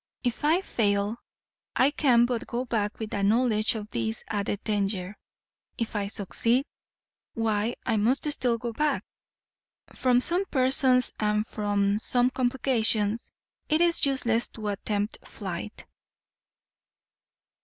[0.23, 1.17] "If I fail,
[1.75, 5.15] I can but go back with a knowledge of this added danger.
[5.77, 6.65] If I succeed,
[7.35, 9.03] why I must still go back.
[9.93, 13.29] From some persons and from some complications
[13.69, 15.85] it is useless to attempt flight."